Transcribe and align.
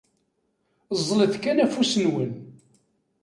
Ẓẓlet 0.99 1.33
kan 1.43 1.61
afus-nwen! 1.63 2.31